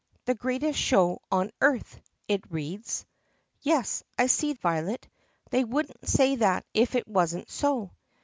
THE 0.25 0.33
GREATEST 0.33 0.79
SHOW 0.79 1.21
ON 1.31 1.51
EARTH/ 1.61 2.01
it 2.27 2.41
reads." 2.49 3.05
"Yes, 3.61 4.01
I 4.17 4.25
see, 4.25 4.53
Violet. 4.53 5.07
They 5.51 5.63
wouldn't 5.63 6.09
say 6.09 6.37
that 6.37 6.65
if 6.73 6.95
it 6.95 7.07
wasn't 7.07 7.51
so." 7.51 7.91